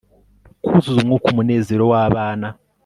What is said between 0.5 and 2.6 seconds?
kuzuza umwuka umunezero wabana